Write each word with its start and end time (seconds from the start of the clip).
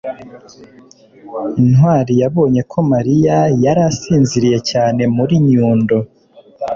ntwali 1.69 2.13
yabonye 2.21 2.61
ko 2.71 2.77
mariya 2.91 3.37
yari 3.63 3.81
asinziriye 3.89 4.59
cyane 4.69 5.01
muri 5.15 5.35
nyundo 5.49 5.97